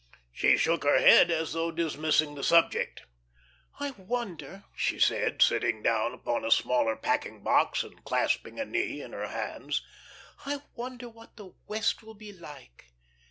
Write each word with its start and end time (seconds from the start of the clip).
She 0.31 0.57
shook 0.57 0.83
her 0.83 0.97
head, 0.97 1.29
as 1.29 1.53
though 1.53 1.69
dismissing 1.69 2.33
the 2.33 2.43
subject. 2.43 3.03
"I 3.79 3.91
wonder," 3.91 4.63
she 4.75 4.99
said, 4.99 5.43
sitting 5.43 5.83
down 5.83 6.15
upon 6.15 6.43
a 6.43 6.49
smaller 6.49 6.95
packing 6.95 7.43
box 7.43 7.83
and 7.83 8.03
clasping 8.03 8.59
a 8.59 8.65
knee 8.65 8.99
in 9.03 9.13
her 9.13 9.27
hands, 9.27 9.83
"I 10.43 10.61
wonder 10.73 11.07
what 11.07 11.37
the 11.37 11.53
West 11.67 12.01
will 12.01 12.15
be 12.15 12.33
like. 12.33 12.85